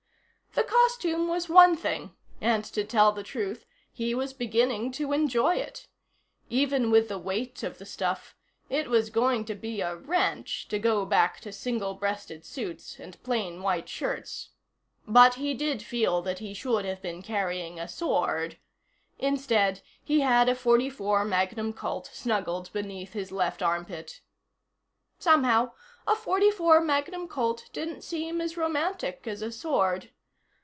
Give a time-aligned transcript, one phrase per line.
[0.53, 0.65] The
[1.07, 5.87] costume was one thing, and, to tell the truth, he was beginning to enjoy it.
[6.49, 8.35] Even with the weight of the stuff,
[8.69, 13.21] it was going to be a wrench to go back to single breasted suits and
[13.23, 14.49] plain white shirts.
[15.07, 18.57] But he did feel that he should have been carrying a sword.
[19.17, 24.19] Instead, he had a .44 Magnum Colt snuggled beneath his left armpit.
[25.17, 25.71] Somehow,
[26.05, 30.09] a .44 Magnum Colt didn't seem as romantic as a sword.